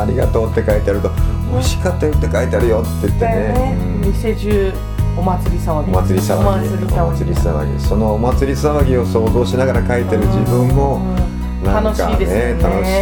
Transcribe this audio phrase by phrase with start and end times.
[0.00, 1.10] ありがとうって書いてあると
[1.52, 3.76] 美味しかったよって書いてあるよって言ってね。
[4.04, 4.72] 店中
[5.16, 5.90] お祭り騒ぎ。
[5.92, 6.42] お祭り騒ぎ。
[6.42, 6.98] お祭り騒ぎ。
[7.00, 7.80] お祭り騒ぎ。
[7.80, 11.64] そのお祭り騒ぎを想像しながら書いてる自分もうん。
[11.64, 12.62] なんか楽しいですよね。
[12.62, 12.92] 楽しい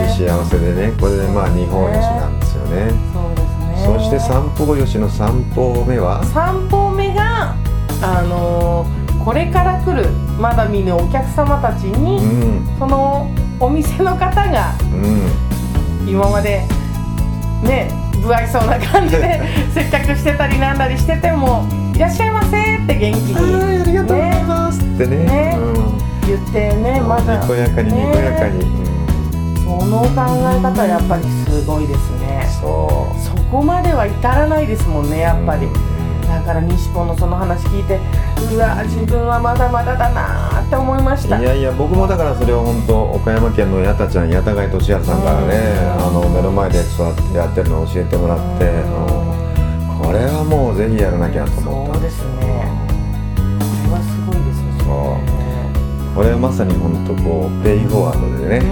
[0.00, 0.92] 嬉しい幸せでね。
[0.98, 2.90] これでまあ日本吉なんですよね。
[3.12, 3.98] そうですね。
[3.98, 6.24] そして三方よしの三方目は？
[6.24, 7.54] 三方目が
[8.02, 10.08] あのーこれから来る
[10.40, 12.66] まだ見ぬお客様たちうに、ん。
[12.78, 15.30] そのお店の方がうん
[16.06, 16.62] 今まで
[17.62, 17.90] ね
[18.22, 19.40] 不愛想な感じで
[19.74, 24.80] 接客してたりなんだりしてても「いらっしゃいませ」って元気はいにありがとうございます。
[24.80, 25.16] ってね。
[25.24, 25.98] ねうん。
[26.26, 28.64] 言ってねまだにこやかににこやかに、ね
[29.34, 29.80] うん。
[29.80, 32.46] その考え方はやっぱりすごいですね。
[32.60, 33.20] そう。
[33.20, 35.66] そこまでは至らないですもんねやっぱり。
[35.66, 36.28] うん。
[36.28, 37.98] だから西本のその話聞いて
[38.52, 41.38] うわ自分はまだまだだなーって思いました。
[41.40, 46.06] いやいや僕もだからそれを本当岡山県の八田ちゃん八田貝俊治さんからねうん。
[46.06, 51.94] あの目の前で座ってやってるのを教えてもらってうんこれはもうぜひやらなきゃと思った。
[51.94, 52.30] そうですね。
[52.38, 54.72] これはすごいですね。
[54.84, 54.90] そ
[55.36, 55.40] う。
[56.14, 58.66] これはまさに本当こうペイフォワードでね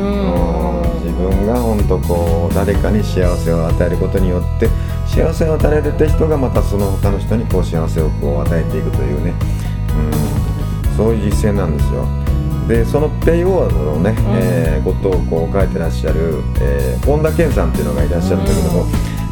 [1.05, 4.69] 自分が本当こう誰かに幸せを与えることによって
[5.07, 9.39] 幸せを与えられた人がまたその他の人にこう幸せをこう与えていくというね、うん、
[10.99, 12.05] そういう実践なんですよ。
[12.67, 18.85] でそのペイフォワードのね、えーことをこう書いてらっしゃる、えー本田健さんっていうのがいらっしゃるんだけども、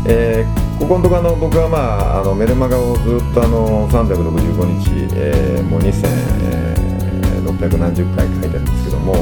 [0.07, 1.79] えーここのとこあの僕はま
[2.17, 9.15] ああのメルマガをずっとあの365日、えーもう2600何十回書いてるんですけども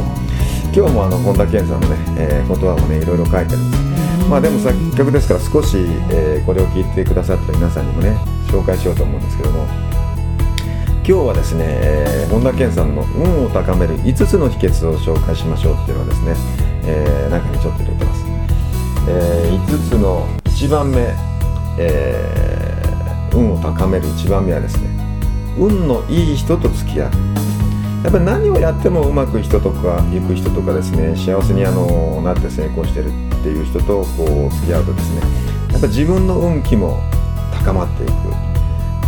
[0.75, 3.84] 今日もあの本田健さんのね、えー言葉をねいろいろ書いてるんです。
[4.28, 5.77] まあでも作曲ですから少し、
[6.10, 8.16] えーこれを聞いてくださった皆さんにもね
[8.49, 9.66] 紹介しようと思うんですけども
[11.06, 16.34] 今日はですね、えー本田健さんの運を高める5つの秘訣を紹介しましょうっていうのはですね、
[16.87, 18.25] えー中にちょっと入れてます、
[19.06, 21.15] え5つの1番目、
[21.78, 24.88] えー運を高める1番目はですね
[25.59, 27.10] 運のいい人と付き合う。
[28.04, 33.10] やっぱり何をやってもうまくいく人とか行く人とかですね幸せにあのなって成功してるっ
[33.42, 35.21] ていう人とこう付き合うとですね
[35.72, 36.98] やっぱ自分の運気も
[37.53, 38.53] 高まっていく。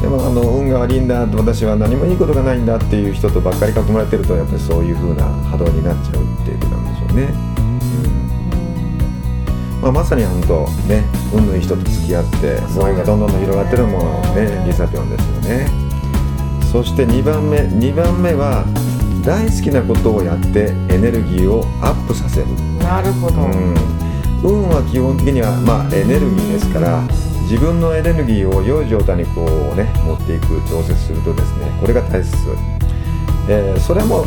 [0.01, 7.25] でもあの運が悪いんだ私は何もいいことがないんだっていう人とばっかり囲まれてるとやっぱりそういう風な波動になっちゃうっていうことなんでしょうね、
[9.75, 9.81] うん。
[9.83, 11.03] まあ、まさに本当ね
[11.33, 15.69] 運のいい人と付き合って萌えがどんどん広がってるものねリサピョンですよね。
[16.71, 18.65] そして2番目2番目は
[19.25, 22.47] 大好きなことをやってエネルギーをアップさせる。
[22.79, 23.75] なるほど、うん、
[24.45, 27.03] 運は基本的には、まあ、エネルギーですから
[27.49, 32.37] 自分のエネルギーを良い状態にこうね持っていく調節するとですねこれが大切、
[33.49, 34.25] えーそれも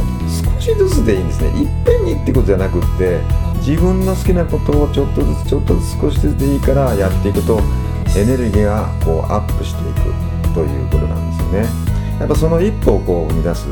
[0.56, 1.50] 少しずつでいいんですね。
[1.50, 3.20] いっぺんにってことじゃなくって
[3.58, 7.60] 自分の好きなことをちょっとずつちょっとずつ少しずつでいいからやっていくと
[8.16, 11.90] エネルギーがこうアップしていくということなんですよね。
[12.20, 13.68] やっぱその一歩をこう生み出す。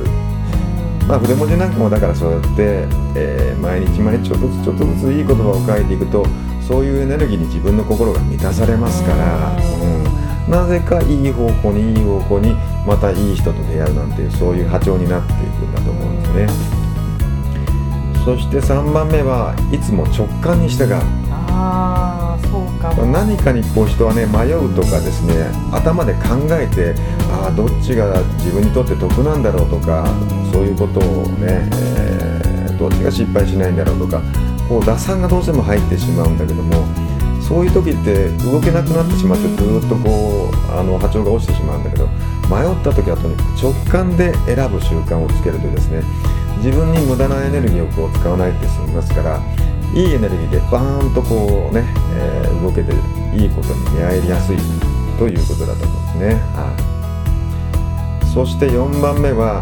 [1.08, 2.86] まあ、筆文字なんかもだからそうやって、
[3.16, 6.26] えー毎日毎日ちょっとずつちょっとずついい言葉を書いていくと
[6.68, 9.56] そういうエネルギーに自分の心が満たされますから、
[10.46, 12.54] うん、なぜかいい方向にいい方向に
[12.86, 16.48] またいい人と出会うなんていうそういう波長になっていくんだと思うんですね。
[18.26, 20.96] そして3番目はいつも直感に従う。
[21.30, 23.06] ああそうかも。
[23.06, 26.94] 何かにこう人はね迷うとかですね頭で考えて
[27.32, 30.06] ああどっちが自分にとって得なんだろうとか
[30.52, 31.04] そういうことを
[31.40, 32.48] ね、えー
[32.78, 34.22] どっちが失敗しないんだろうとか
[34.68, 36.86] こう打算がどうしても入ってしまうんだけども
[37.42, 42.08] そういう時って動けなくなってしまってずっとこうあの波長が落ちてしまうんだけど
[42.50, 46.04] 迷った時はとにかく直感で選ぶ習慣をつけるとですね
[46.58, 49.40] 自分に無駄なエネルギーをこう使わないって済みますから
[49.94, 51.86] いいエネルギーでバーンとこうね、
[52.18, 52.92] えー動けて
[53.36, 54.58] いいことに出会いやすい
[55.18, 56.34] ということだと思うんですね。
[56.56, 59.62] はい、そして4番目は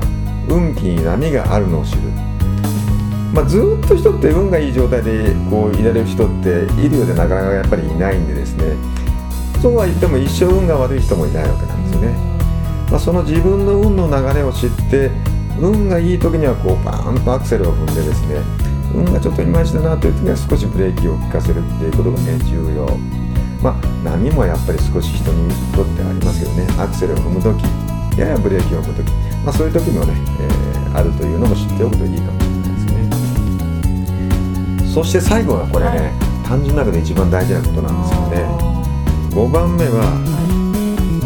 [0.50, 2.02] 運気に波があるのを知る。
[3.36, 8.78] まあ、ずっと人って運がいい状態でこういられる人っているようでなかなかやっぱりいないんでですね。
[9.62, 12.14] そうは言っても一生運が悪い人もいないわけなんですね。
[12.90, 15.12] まあ、その自分の運の流れを知って
[15.60, 18.40] 運がいい時にはこうバーンとアクセルを踏んでですね。
[18.96, 22.88] 運がちょっといまいちだなという時には少しブレーキを効かせるっていうことがね重要。
[23.62, 26.68] まあ波もやっぱり少し人にとってありますけどね。
[26.80, 27.60] アクセルを踏む時
[28.18, 29.12] ややブレーキを踏む時、
[29.44, 32.32] まあ、そういう時もね、えーあるというのも知っておくといいかも。
[32.32, 32.45] しれない
[34.96, 36.14] そして最後はこれね、
[36.48, 38.48] 単純な中で一番大事なことなんですよね。
[39.36, 40.08] 5番目は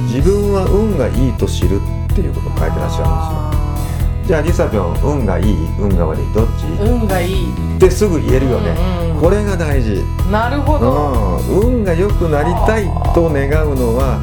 [0.09, 4.25] 自分は運がいいと知るっていうことを書いてらっしゃるんですよ。
[4.25, 7.77] じゃあリサぴょん運がいい運が悪いどっち、運がいい。
[7.77, 10.01] ってすぐ言えるよね、うんうんこれが大事、
[10.31, 11.37] なるほど。
[11.37, 14.17] うん、運が良くなりたいと願うのは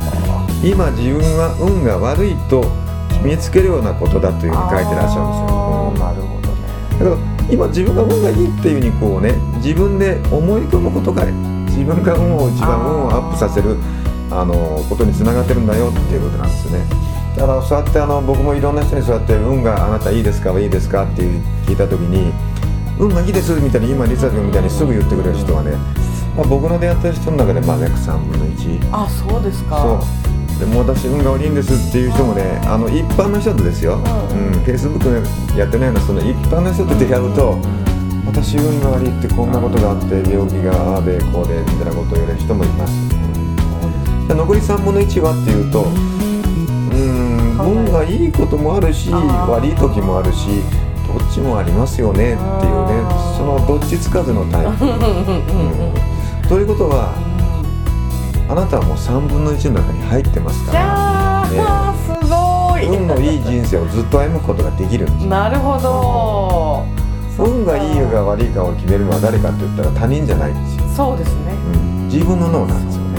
[0.65, 2.65] 今自分は運が悪いと
[3.11, 7.27] 決めつけるようなことだというふうに書いてらっしゃるんですよ、うんなるほどね。
[7.29, 13.77] だ今自分が運がいいっていうふうにこうね自分で思い込むことが自分が運を一番運をアップさせる
[14.31, 16.85] あのことにつながってるんだよっていうことなんですよね。
[17.37, 22.33] だからそうやってあの僕もいろんな人にそうやって運があなたいいですかはいいですかっていう聞いた時に
[22.99, 25.73] 運がいいですみたいに今リサ君みたいにすぐ言ってくれる人はね、
[26.35, 29.83] まあ、僕の出会った人の中でまあ約3分の1あそうですか。
[29.83, 34.51] そうでも私運が悪いんですっていう人もねあの一般の人とですよ、ううん。
[34.53, 37.59] ん、フェイスブックでやってないようなその一般の人と出会うと
[38.27, 42.93] 私運が悪いってこんなことがあって病気がああでこうでみたいなことを言われる人もいます、
[44.29, 47.37] で残り3分の1はっていうとうん。
[47.59, 50.63] 運がいいこともあるし悪い時もあるし
[51.07, 52.37] どっちもありますよねっていうね
[53.37, 55.91] そのどっちつかずのタイプ、うんうんうん。
[55.91, 56.49] うん。
[56.49, 57.15] ということは
[58.49, 60.85] あなたはもう3分の1の中に入ってますじから。
[60.85, 62.87] ゃあ、すごい。
[62.97, 66.87] 運のいい人生をずっと歩むことができるんですなるほど。
[67.39, 71.53] 運がいいか悪いかを決めるのは誰かって言ったら他人じゃないんですよ、そうですね。
[71.75, 73.19] うん、自分の脳なんですよね。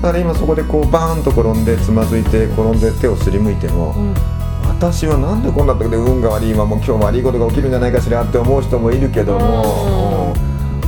[0.00, 4.14] だから今そこでこうバーンと転んでつまずいて転んで手をすりむいても、うん。
[4.68, 10.23] 私はなんでこんな時で運が悪い今もう今日悪いことが起きるんじゃないかしらって思う人もいるけども、うん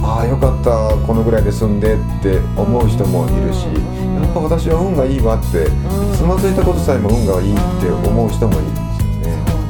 [0.09, 0.71] ああよかった
[1.05, 4.23] このぐらいで済んでって思う人もいるし、うん。
[4.23, 5.67] やっぱ私は運がいいわって、
[6.17, 8.87] つまずいたことさえも運がいいって思う人もいるんですよ
[9.27, 9.67] ね、うん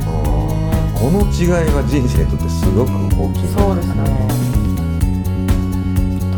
[0.96, 4.04] この違いは人生にとってすごく大きいそうですね。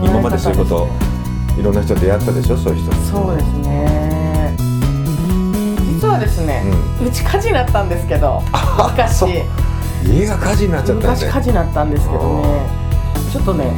[0.03, 0.89] 今までそういうこと
[1.59, 4.55] いろんな人出会ったでしょそういう人そうですね。
[5.93, 6.63] 実はですね、
[7.05, 8.43] うち火事になったんですけど
[8.79, 9.43] 昔。
[10.07, 12.78] 家が火事になっちゃったんで昔火事になったんですけどね
[13.31, 13.71] ちょっとね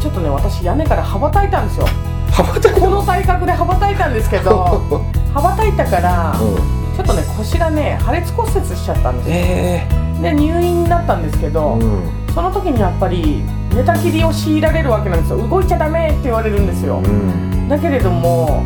[0.00, 1.86] ちょっとね私屋根から羽ばたいたんですよ。
[2.30, 4.82] 羽ばたくこの体格で羽ばたいたんですけど
[5.32, 6.56] 羽ばたいたから、うん。
[6.96, 9.34] ちょっとね腰がね破裂骨折しちゃったんですよ。
[9.36, 9.86] え。
[10.22, 12.02] で入院になったんですけえど、うん。
[12.34, 13.42] その時にやっぱり
[13.74, 15.38] 寝たきりを強いられるわけなんですよ。
[15.48, 17.68] 動いちゃダメって言われるんですよ、うん。
[17.68, 18.62] だけれども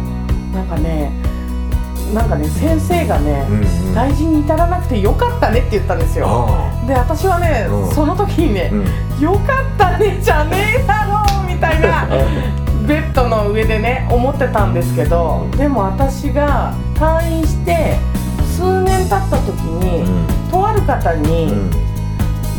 [0.52, 1.12] なんかね
[2.14, 3.94] なんかね先生がね、うんうん。
[3.94, 6.26] 大事に至らなくてよかったねって言ったんですよ。
[6.28, 7.94] あで私はね、うん。
[7.94, 9.22] その時にねあ、うん。
[9.22, 12.06] よかったねじゃねえだろうみたいな
[12.86, 17.96] ベッドの上でね思ってたんですけどでも私が退院して
[18.56, 20.04] 数年経った時に、
[20.50, 21.70] とある方に、うん。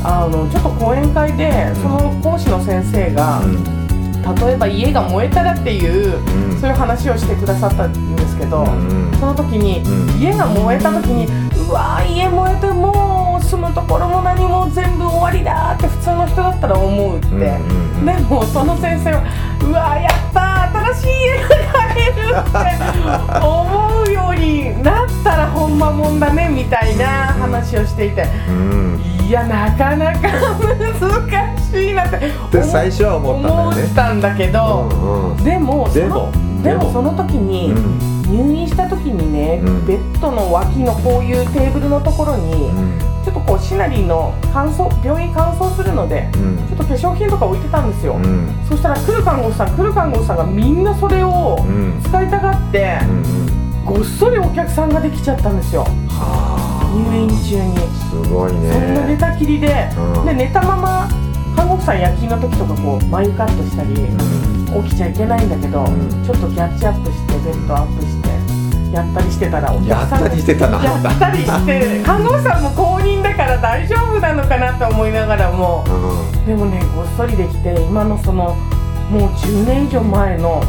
[0.02, 1.82] あのちょっと講演会でうん。
[1.82, 3.42] その講師の先生が、
[4.36, 6.60] 例えば家が燃えたらっていう、うん。
[6.60, 10.20] そういう話をしてくださったんですけど、うんその時に、うん。
[10.20, 11.26] 家が燃えた時に
[11.70, 17.58] うわー家燃えてもう住むところも何も全部終わりだって普通の人だったら思うって、で
[18.30, 19.24] もその先生は
[19.62, 28.28] うわーやったー新しい家が買えるって思うようになったらほんまもんだねみたいな話をしていて。
[28.50, 30.28] うんいやなかなか
[31.00, 32.18] 難しいなって。
[32.52, 35.44] で最初は思ったんだけど、うんうん。
[35.44, 36.32] でもでも
[36.64, 38.00] でもその時に、うん。
[38.26, 39.86] 入院した時にね、うん。
[39.86, 43.00] ベッドの脇のこういうテーブルのところに、うん。
[43.24, 46.58] ちょっとこうシナリーの乾燥病院乾燥するので、うん。
[46.68, 48.50] ちょっと化粧品とか置いてたんですよ、うん。
[48.68, 52.02] そしたら来る看護師さん来る看護師さんがみんなそれをうん。
[52.04, 55.82] 使いたがって、うんごっそりお客さんができちゃったんですよ。
[55.82, 55.88] は
[57.04, 60.26] 入院中に、あすごいそんな寝ねたきりで、うん。
[60.26, 61.10] で寝たまま
[61.56, 64.84] 看護婦さん夜勤の時とかこう眉カットしたり、うん。
[64.84, 66.24] 起きちゃいけないんだけど、ん。
[66.26, 68.30] ちょっとキャッチアップしてベッドアップして
[68.94, 75.84] やったりしてたらお客やさんったりしてたなやったりして 看護師さんも公認だから大丈夫なのかなと思いながらも
[76.44, 78.56] うでもねごっそりできて今のその
[79.12, 80.64] もう10年以上前の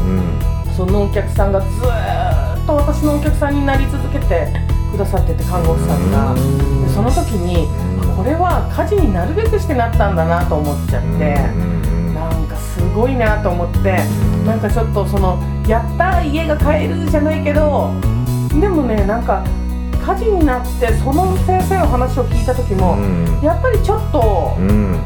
[0.77, 4.49] そのお客さんがずーっと私のお客さんになり続けて
[4.91, 6.33] くださってて看護師さんが。
[6.33, 6.85] うん。
[6.87, 7.67] でその時に
[8.05, 8.17] うん。
[8.17, 12.15] これは火事になるべくしてなったんだなと思っちゃってうん。
[12.15, 13.99] なんかすごいなと思って
[14.45, 17.93] なんかちょっとそのやった家が買えるじゃないけど
[18.61, 19.45] でもねなんか
[20.05, 23.41] 火事になってその先生の話を聞いた時も、うん。
[23.43, 25.01] やっぱりちょっとう、ん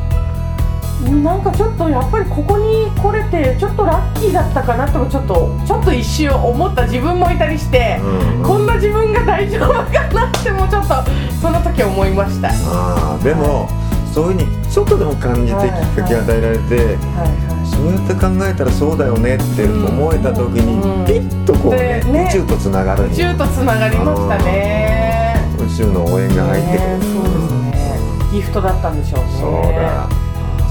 [1.23, 10.95] なんかちょっとやっぱりここに来れてちょっとラッキーだったかなともちょっとちょっと一瞬思った自分もいたりして、うんこんな自分が大丈夫かなってもちょっと
[11.41, 12.49] その時思いました。
[12.49, 13.69] はああでも
[14.13, 16.79] そういうふうにちょっとでも感じてきっかけ与えられて、い
[17.17, 23.13] はそうやって考えたらそうだよねって思えた時うんにピッとこうねでね宇宙とつながるい。
[23.13, 25.37] 宇宙とつながりましたね。
[25.59, 28.31] 宇宙の応援が入ってくる、ねそうですね。
[28.33, 29.31] ギフトだったんでしょうね。
[29.41, 30.24] そうだ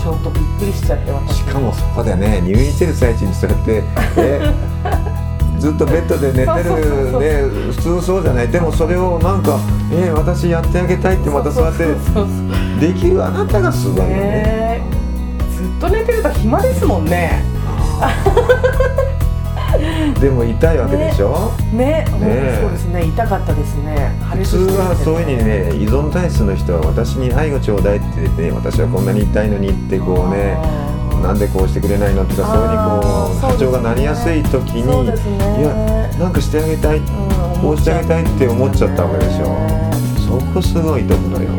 [0.03, 1.37] ちょっとびっくりしちゃって私。
[1.37, 3.83] しかもそこでね入院してる最中にそうやって、
[4.17, 4.53] え
[5.57, 6.45] ずっとベッドで寝てる
[7.19, 9.57] ね普通そうじゃないでもそれをなんか
[9.93, 11.85] 「え私やってあげたい」ってまたそうやって
[12.85, 14.15] できるあなたがすごいよね。
[14.15, 14.81] ね
[15.55, 17.45] ずっと寝てると暇ですもんね。
[20.19, 22.59] でも痛いわけでしょ、ね、ね。
[22.61, 24.11] そうですね、痛かったですね。
[24.33, 30.57] 普通はそういうふうにね依存体質の人は私に愛をちょうだいって言ってね私はこんなに痛いのにってこうね
[31.21, 35.13] なんでこうしてくれないのとかそういうふうにこう波長がなりやすい時に、ね。
[35.59, 37.01] いやなんかしてあげたい、
[37.61, 39.57] こうしてあげたいって思っちゃったわけでしょ。
[40.27, 41.49] そこすごいところよ。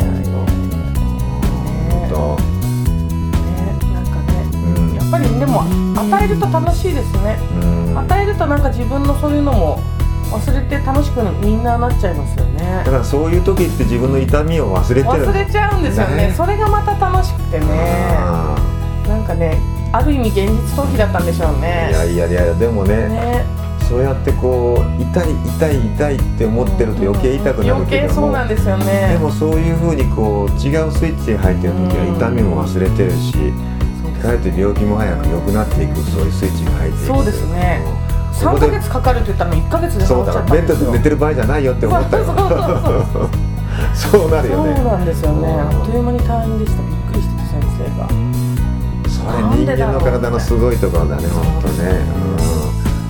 [1.90, 2.53] ほんと
[5.54, 7.38] も与えると楽しいですね。
[7.62, 9.78] うん与えるとなんか自分のそういうのも
[10.30, 12.90] 忘れて楽しくみんななっちゃいますよねだ。
[12.90, 16.28] からそういう時って自分の痛みを忘れてる忘れちゃうんですよね。
[16.28, 17.66] ねそれがまた楽しくてね。
[17.70, 18.56] あ
[19.06, 19.61] なんかね、
[19.92, 21.92] ある意味現実逃避だったんでしょうーねい。
[21.92, 23.44] やいやいやでもねね、
[23.88, 29.08] そうやってこう痛い痛い痛いって思ってると余計痛くなる余けども計そうなんですよね。
[29.12, 33.52] でもそういうふうにこう違うスイッチに入ってる時は痛みも忘れてるし
[34.24, 42.24] かえって病気も早く良くなっていくそういうスイッチが入っていくそうですねうんそ3こでヶ月かかるって言ったの1ヶ月でそうだからベッドで寝てる場合じゃないよって思ったよ。
[43.94, 44.74] そうなるよね。
[44.76, 45.48] そうなんですよね。
[45.48, 45.60] うん。
[45.60, 46.82] あっという間に退院でした。
[46.82, 48.44] びっくりしてて先生が。
[49.14, 51.90] それ人間の体のすごいところだね本当ね、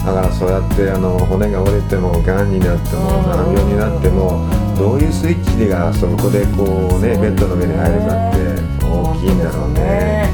[0.01, 10.34] うん、だからそうやってあの骨が折れてもがんになってもうん難病になってもどういうスイッチがそこでこうねベッドの上に入るかって大きいんだろうね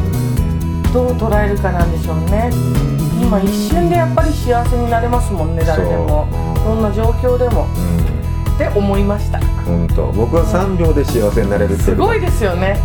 [0.92, 2.50] どう捉えるかなんでしょうね。
[2.52, 2.56] う
[3.20, 3.22] ん。
[3.22, 6.26] 今一瞬でやっぱり幸せになれますもんね誰でも。
[6.64, 7.66] どんな状況でも。
[7.66, 8.54] うん。
[8.54, 9.38] って思いました。
[9.64, 10.06] 本当。
[10.12, 12.78] 僕は3秒で幸せになれるっていうすごいですよね。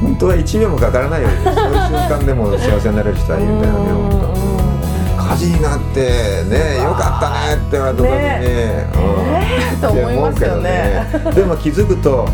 [0.00, 4.20] 本当は1秒もかからないよそういう瞬間でも幸せになれる人はいるんだよねうん本
[5.18, 5.22] 当。
[5.30, 6.00] 火事になって
[6.48, 8.16] ねよかったねって言われた時に。
[8.16, 9.34] ねうん。
[9.34, 11.04] えーと思いますよね。
[11.24, 11.32] ね。
[11.34, 12.26] でも気づくと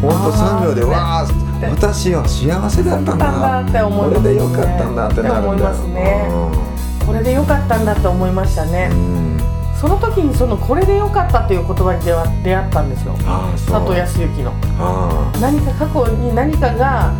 [0.00, 3.26] 本当3秒であー私は幸せだったんだ。
[3.26, 4.22] だって思いますね。
[4.22, 5.38] これでよかったんだってなるんだよ。
[5.38, 6.62] って思いますね。
[7.06, 8.90] これで良かったんだって思いましたね。
[9.82, 13.16] その時にそのこれで良かったっていう言葉に出会出会ったんですよ。
[13.66, 14.52] 佐藤康之の。
[14.78, 17.12] あ何か過去に何かが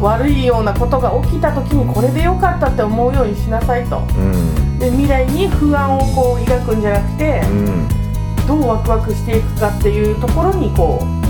[0.00, 3.98] 悪いようなことが起きた時にこれで良かったって思うようにしなさいと。
[3.98, 4.78] うん。
[4.78, 7.88] で未来に不安をこう抱くんじゃなくてうん。
[8.46, 11.23] どうワクワクしていくかっていうところにこう、うん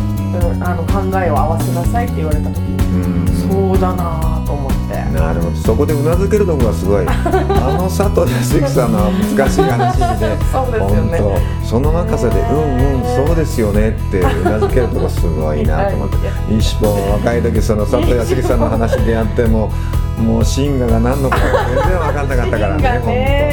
[0.61, 3.27] あの考えを合わせなさいって言われた時にうん。
[3.27, 4.95] そうだなぁと思って。
[5.19, 5.57] なるほど。
[5.57, 7.07] そこでうなずけるのがすごい。
[7.07, 7.13] あ
[7.79, 10.37] の佐藤康之さんの難しい話で。
[10.53, 11.19] そうですよね。
[11.19, 11.67] 本当。
[11.67, 16.17] その若さで「うんうんそうですよね」ってうなずけるとこすごいなと思って。
[16.51, 19.71] 一本若い時その佐藤康之さんの話でやっても
[20.19, 21.37] もうシンガが何のか
[21.67, 23.44] 全然分かんなかったからねね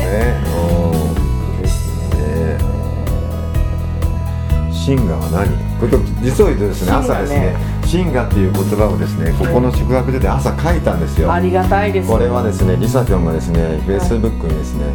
[5.31, 5.47] 何？
[5.79, 11.31] これ実を言うとですね朝ですねシンガっていう言葉をですねここの宿泊所で朝書いたんですよ。
[11.31, 14.85] ありがたいですこれはですね、リサピョンがですね、フェイスブックにですね、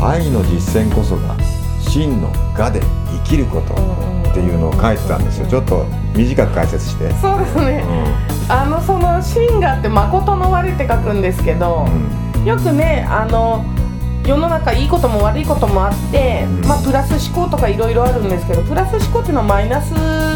[0.00, 1.36] 愛の実践こそが
[1.80, 3.74] 真の我で生きること
[4.30, 5.46] っていうのを書いてたんですよ。
[5.46, 5.84] ちょっと
[6.16, 7.12] 短く解説して。
[7.14, 7.84] そうですね。
[8.48, 11.86] あのその「シンガ」って「誠の悪い」って書くんですけど
[12.34, 12.44] う、ん。
[12.44, 13.64] よくねあの
[14.26, 16.66] 世の中いいことも悪いこともあって、うん。
[16.66, 19.92] まあ、プラス思考とかいろいろあるんですけどプラス思考っていうのはマイナス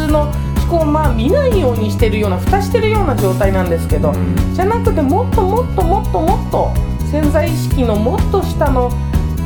[0.07, 0.31] の
[0.69, 4.35] 思考をまあ見ないようにしてるような蓋してるような状態なんですけど、うん。
[4.53, 6.71] じゃなくてもっともっともっともっと
[7.09, 8.91] 潜在意識のもっと下の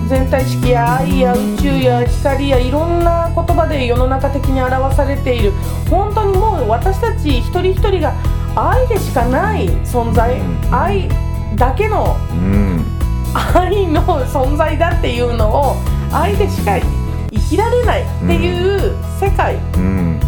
[0.07, 5.51] 全体意識や愛や宇宙や光やいろんな言葉で世の中的に表されている
[5.89, 8.13] 本当にもう私たち一人一人が
[8.55, 10.75] 愛でしかない存在、うん。
[10.75, 11.07] 愛
[11.55, 13.00] だけのうん
[13.33, 15.75] 愛の存在だっていうのを
[16.11, 16.79] 愛でしか
[17.31, 20.19] 生きられないっていう世界、うん。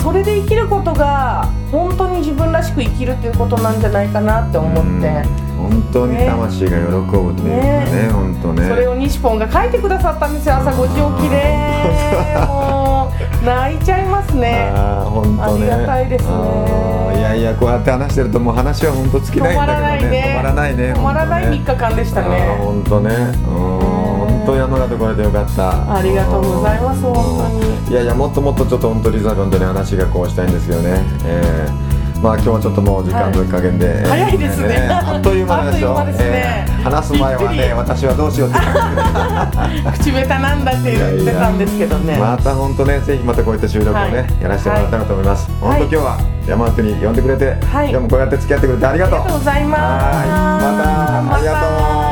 [0.00, 8.10] それで生きることが本当に自分らしく生きるっていうことなんじゃないかなって思って、うん本当に魂が喜ぶというかねね。
[8.12, 8.68] 本当ね。
[8.68, 11.36] それを西ポンが書いてくださったんですよ朝5時起きで。
[12.46, 13.10] も
[13.42, 14.72] う泣いちゃいますね。
[14.74, 15.42] あー本当ね。
[15.72, 16.32] ありがたいですね。
[17.18, 20.24] いやいやこうやって話してるともう話は本当尽きないんだけどね。
[20.32, 20.94] 止まらないね。
[20.96, 21.64] 止まらない本当ね。
[21.64, 22.58] 3日間でしたね。
[22.58, 23.10] 本当ね。
[23.46, 23.92] うん
[24.42, 25.94] 本当山形来れてよかった。
[25.94, 27.12] ありがとうございますうん。
[27.14, 27.92] 本当に。
[27.92, 31.00] いやいやもっともっとちょっと本当リザ本当に話がこうしたいんですよね。
[31.24, 31.91] えー
[32.22, 34.88] まあ今日はちょっともう時間の加減で、えー早いですね。
[34.88, 36.06] あっという間でしょう。
[36.06, 36.14] ね。
[36.20, 38.58] えー話す前はね私はどうしようって
[39.98, 42.18] 口下手なんだって言ってたんですけどね。
[42.18, 44.42] また本当ねぜひまたこういった収録をね、はい。
[44.42, 45.80] やらせてもらったらと思います、はい。
[45.80, 47.90] 本当今日は山本に呼んでくれて、はい。
[47.90, 49.18] 今日もこうやって付き合ってくれてありがとう。
[49.18, 49.82] ありがとうございます。
[49.82, 50.28] はい。
[50.28, 52.11] またありがとう